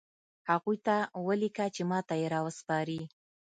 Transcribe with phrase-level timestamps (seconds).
[0.49, 0.95] هغوی ته
[1.27, 3.01] ولیکه چې ماته یې راوسپاري